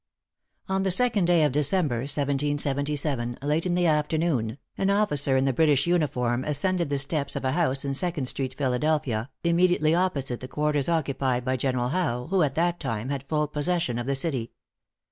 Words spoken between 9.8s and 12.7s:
opposite the quarters occupied by General Howe, who, at